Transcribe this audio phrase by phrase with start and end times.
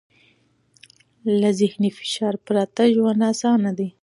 [1.39, 3.87] له ذهني فشار پرته ژوند اسان دی.